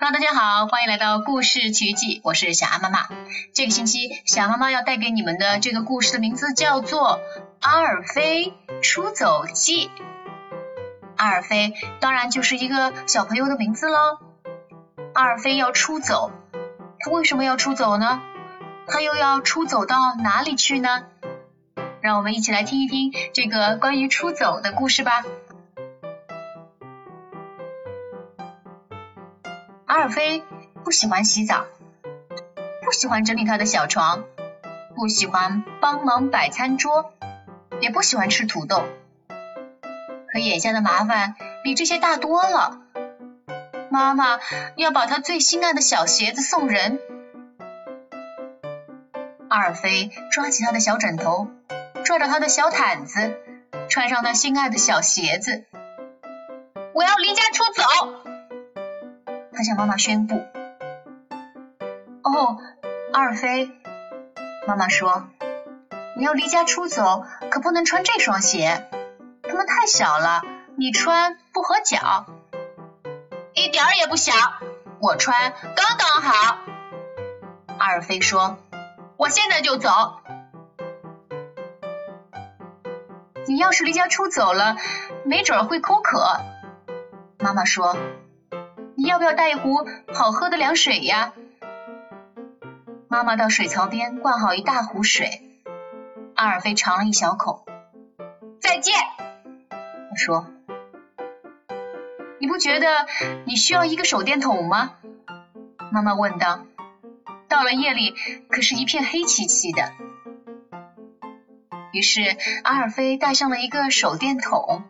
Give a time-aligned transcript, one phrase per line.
[0.00, 3.08] Hello，大家好，欢迎来到故事奇遇记，我是小安妈妈。
[3.52, 7.18] 这个星期，小妈妈要带给你们的这个故事的名字叫做
[7.60, 9.88] 《阿尔菲出走记》。
[11.16, 14.20] 阿尔菲当然就是一个小朋友的名字喽。
[15.14, 16.30] 阿尔菲要出走，
[17.00, 18.22] 他为什么要出走呢？
[18.86, 21.06] 他又要出走到哪里去呢？
[22.00, 25.24] 让我们一起来听一听这个关于出走的故事吧。
[29.98, 30.44] 二飞
[30.84, 31.66] 不喜欢洗澡，
[32.84, 34.22] 不喜欢整理他的小床，
[34.94, 37.12] 不喜欢帮忙摆餐桌，
[37.80, 38.84] 也不喜欢吃土豆。
[40.32, 41.34] 可眼下的麻烦
[41.64, 42.80] 比这些大多了。
[43.90, 44.38] 妈妈
[44.76, 47.00] 要把他最心爱的小鞋子送人。
[49.50, 51.48] 二飞抓起他的小枕头，
[52.04, 53.36] 拽着他的小毯子，
[53.88, 55.64] 穿上他心爱的小鞋子。
[56.94, 58.27] 我要离家出走。
[59.58, 60.36] 他向妈妈宣布
[62.22, 62.58] ：“哦，
[63.12, 63.68] 阿尔菲，
[64.68, 65.24] 妈妈说，
[66.16, 68.88] 你要离家出走，可不能穿这双鞋，
[69.42, 70.42] 它们太小了，
[70.76, 72.26] 你穿不合脚。
[73.52, 74.32] 一点儿也不小，
[75.00, 76.58] 我穿刚刚好。”
[77.78, 78.58] 阿尔菲说
[79.18, 79.90] ：“我现在就走。
[83.48, 84.76] 你要是离家出走了，
[85.24, 86.38] 没准会口渴。”
[87.42, 87.96] 妈妈说。
[88.98, 91.32] 你要不要带一壶好喝的凉水呀？
[93.06, 95.40] 妈妈到水槽边灌好一大壶水。
[96.34, 97.64] 阿尔菲尝了一小口。
[98.60, 98.96] 再见，
[100.10, 100.48] 他说。
[102.40, 103.06] 你不觉得
[103.46, 104.96] 你需要一个手电筒吗？
[105.92, 106.64] 妈妈问道。
[107.48, 108.16] 到了夜里，
[108.50, 109.92] 可是一片黑漆漆的。
[111.92, 114.82] 于是阿尔菲带上了一个手电筒。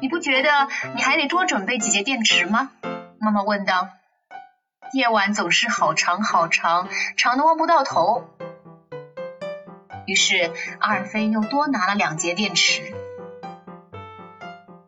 [0.00, 2.70] 你不觉得你还得多准备几节电池吗？
[3.18, 3.88] 妈妈问道。
[4.92, 8.28] 夜晚总是好长好长，长的望不到头。
[10.06, 12.94] 于是阿尔菲又多拿了两节电池。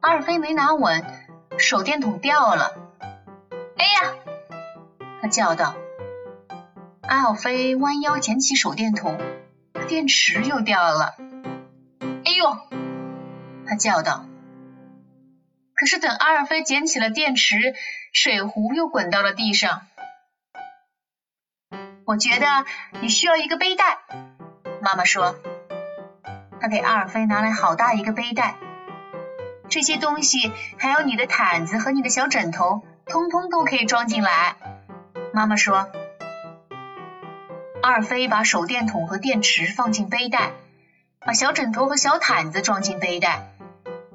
[0.00, 1.04] 阿尔菲没拿稳，
[1.58, 2.76] 手电筒掉了。
[3.76, 4.14] 哎呀！
[5.20, 5.74] 他叫道。
[7.02, 9.18] 阿尔菲弯腰捡起手电筒，
[9.88, 11.16] 电池又掉了。
[12.24, 12.56] 哎呦！
[13.66, 14.24] 他叫道。
[15.78, 17.72] 可是等阿尔菲捡起了电池，
[18.12, 19.82] 水壶又滚到了地上。
[22.04, 22.64] 我觉得
[23.00, 23.98] 你需要一个背带，
[24.82, 25.36] 妈妈说。
[26.60, 28.56] 她给阿尔菲拿来好大一个背带，
[29.68, 34.56] 这些东西还有你的毯子和你的小枕头，通通都可以装进来。
[35.32, 35.88] 妈妈说。
[37.82, 40.50] 阿尔菲把手电筒和电池放进背带，
[41.20, 43.52] 把小枕头和小毯子装进背带，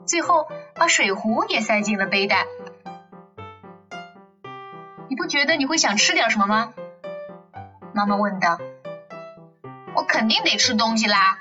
[0.06, 0.52] 最后。
[0.76, 2.46] 把水壶也塞进了背带。
[5.10, 6.74] 你不觉得你会想吃点什么吗？
[7.94, 8.60] 妈妈问道。
[9.96, 11.38] 我肯定得吃东西啦，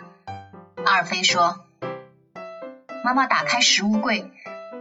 [0.85, 1.65] 阿尔菲说。
[3.03, 4.31] 妈妈打开食物柜，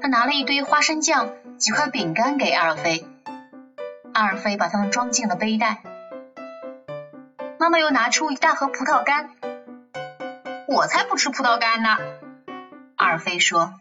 [0.02, 3.06] 她拿了一堆花生酱、几块饼干给阿尔菲。
[4.14, 5.82] 阿尔菲把它们装进了背带。
[7.58, 9.32] 妈妈又拿出一大盒葡萄干。
[10.68, 11.98] 我才不吃葡萄干呢，
[12.98, 13.74] 阿尔菲说。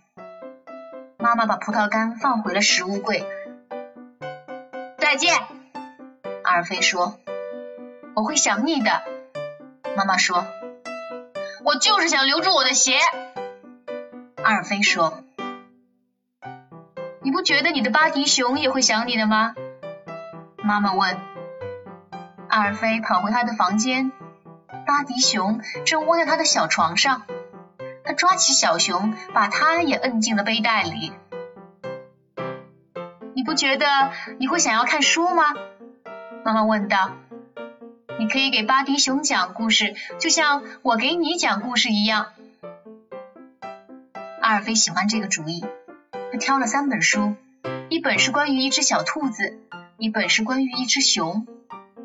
[1.21, 3.25] 妈妈把葡萄干放回了食物柜。
[4.99, 5.35] 再见，
[6.43, 7.19] 阿尔菲说。
[8.15, 9.03] 我会想你的，
[9.97, 10.45] 妈妈说。
[11.63, 12.97] 我就是想留住我的鞋，
[14.43, 15.23] 阿尔菲说。
[17.23, 19.55] 你不觉得你的巴迪熊也会想你的吗？
[20.65, 21.19] 妈妈问。
[22.49, 24.11] 阿尔菲跑回他的房间，
[24.87, 27.23] 巴迪熊正窝在他的小床上。
[28.11, 31.13] 他抓起小熊，把它也摁进了背带里。
[33.37, 33.87] 你不觉得
[34.41, 35.55] 你会想要看书吗？
[36.45, 37.13] 妈妈问道。
[38.19, 42.33] 你可以给巴迪熊讲故事，就像我给你讲故事一样。
[44.43, 45.65] 阿尔菲喜欢这个主意。
[46.33, 47.37] 他挑了三本书，
[47.91, 49.57] 一本是关于一只小兔子，
[49.99, 51.47] 一本是关于一只熊，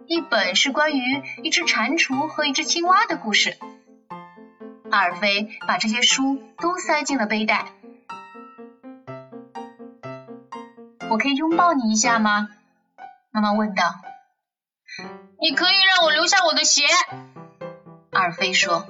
[0.05, 3.57] 一本是关于一只蟾蜍和一只青蛙的故事。
[4.91, 7.65] 阿尔菲把这些书都塞进了背带。
[11.09, 12.49] 我可以拥抱你一下吗？
[13.31, 13.83] 妈妈问道。
[15.39, 16.83] 你可以让我留下我的鞋，
[18.11, 18.85] 阿尔菲说。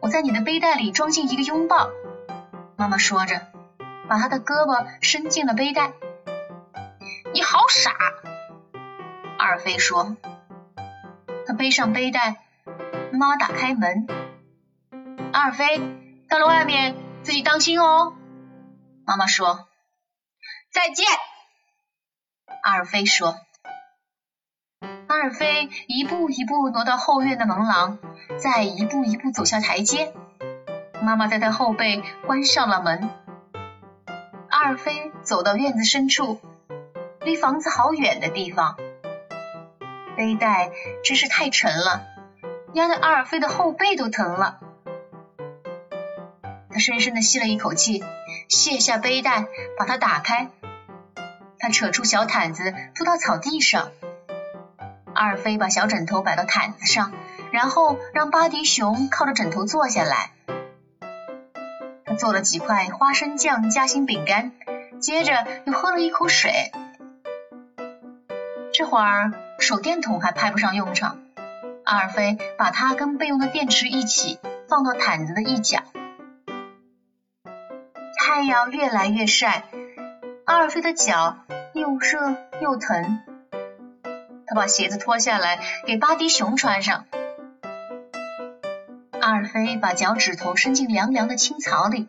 [0.00, 1.88] 我在你的背带里装进一个拥抱，
[2.76, 3.48] 妈妈说着，
[4.08, 5.92] 把她的胳膊伸进了背带。
[7.32, 7.92] 你好傻，
[9.38, 10.16] 阿尔菲说。
[11.46, 12.36] 他背上背带，
[13.12, 14.06] 妈妈打开门。
[15.32, 15.80] 阿尔菲，
[16.28, 18.14] 到了外面自己当心哦。
[19.06, 19.68] 妈妈说
[20.72, 21.06] ：“再见，
[22.62, 23.36] 阿尔菲说。
[25.06, 27.98] 阿尔菲一步一步挪到后院的门廊，
[28.38, 30.12] 再一步一步走下台阶。
[31.00, 33.08] 妈妈在他后背关上了门。
[34.48, 36.40] 阿尔菲走到院子深处，
[37.20, 38.76] 离房子好远的地方。
[40.16, 40.72] 背带
[41.04, 42.02] 真是太沉了，
[42.74, 44.60] 压得阿尔菲的后背都疼了。
[46.72, 48.04] 他深深地吸了一口气，
[48.48, 49.46] 卸下背带，
[49.78, 50.48] 把它打开。
[51.58, 53.90] 他扯出小毯子，铺到草地上。
[55.12, 57.12] 阿尔菲把小枕头摆到毯子上，
[57.50, 60.30] 然后让巴迪熊靠着枕头坐下来。
[62.06, 64.52] 他做了几块花生酱夹心饼干，
[65.00, 66.70] 接着又喝了一口水。
[68.72, 71.18] 这会儿手电筒还派不上用场，
[71.84, 74.38] 阿尔菲把它跟备用的电池一起
[74.68, 75.82] 放到毯子的一角。
[78.32, 79.64] 太阳越来越晒，
[80.44, 81.38] 阿尔菲的脚
[81.74, 83.18] 又热又疼。
[84.46, 87.06] 他把鞋子脱下来给巴迪熊穿上。
[89.20, 92.08] 阿尔菲把脚趾头伸进凉凉的青草里，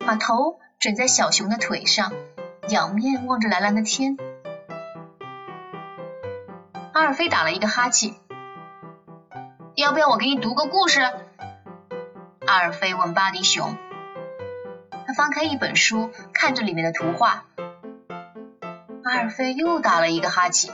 [0.00, 2.12] 把头枕在小熊的腿上，
[2.68, 4.18] 仰面望着蓝蓝的天。
[6.92, 8.12] 阿尔菲打了一个哈欠。
[9.76, 11.00] 要不要我给你读个故事？
[12.46, 13.74] 阿尔菲问巴迪熊。
[15.14, 17.44] 翻开一本书，看着里面的图画。
[19.04, 20.72] 阿尔菲又打了一个哈欠。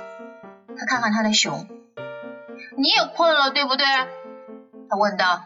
[0.77, 1.67] 他看看他的熊。
[2.77, 3.85] 你也困了，对不对？
[4.89, 5.43] 他问道。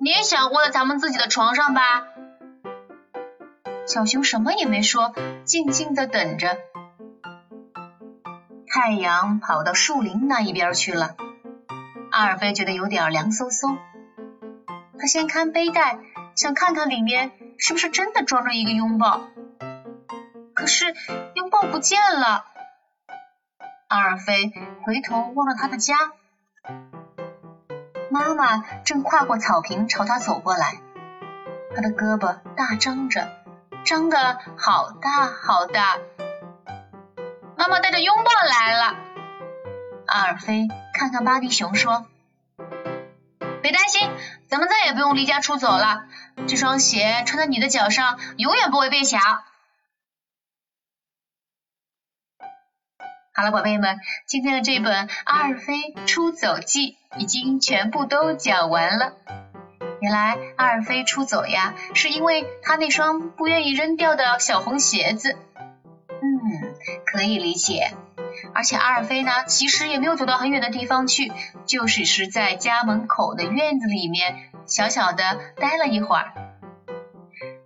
[0.00, 2.06] 你也想窝在咱们自己的床上吧？
[3.86, 5.14] 小熊什么也没说，
[5.44, 6.58] 静静的等着。
[8.66, 11.14] 太阳跑到树林那一边去了。
[12.10, 13.76] 阿尔菲觉得有点凉飕飕。
[14.98, 15.98] 他掀开背带，
[16.34, 19.22] 想看看里面是不是真的装着一个拥抱。
[20.54, 20.94] 可是
[21.34, 22.44] 拥抱不见了。
[23.88, 24.52] 阿尔菲
[24.84, 25.96] 回头望着他的家。
[28.10, 30.78] 妈妈正跨过草坪朝他走过来，
[31.74, 33.28] 他的胳膊大张着，
[33.84, 35.98] 张得好大好大。
[37.56, 38.96] 妈妈带着拥抱来了。
[40.06, 42.06] 阿尔菲看看巴迪熊说
[43.64, 44.10] ：“别担心，
[44.46, 46.04] 咱们再也不用离家出走了。
[46.46, 49.18] 这双鞋穿在你的脚上，永远不会变小。”
[53.32, 59.14] 好了，宝贝们，今天的这本《阿尔菲出走记》已经全部都讲完了。
[60.02, 65.38] 原来阿尔菲出走呀，是因为他那双不愿意扔掉的小红鞋子。
[66.10, 66.74] 嗯，
[67.06, 67.94] 可以理解。
[68.54, 71.32] 而且阿尔菲呢，其实也没有走到很远的地方去，
[71.66, 76.32] 就只是在家门口的院子里面小小的待了一会儿。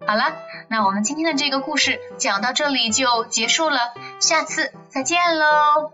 [0.06, 0.32] 好了，
[0.68, 5.92] 那我们今天的这个故事讲到这里就结束了，下次再见喽。